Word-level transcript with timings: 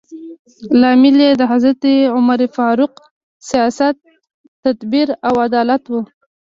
لامل 0.81 1.17
یې 1.25 1.31
د 1.37 1.43
حضرت 1.51 1.81
عمر 2.15 2.39
فاروق 2.55 2.93
سیاست، 3.49 3.95
تدبیر 4.63 5.07
او 5.27 5.33
عدالت 5.45 5.83
و. 5.89 5.93